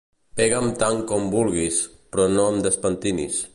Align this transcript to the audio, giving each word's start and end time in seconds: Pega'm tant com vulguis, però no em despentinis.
Pega'm 0.39 0.69
tant 0.83 1.01
com 1.11 1.27
vulguis, 1.35 1.79
però 2.15 2.27
no 2.39 2.49
em 2.57 2.61
despentinis. 2.67 3.41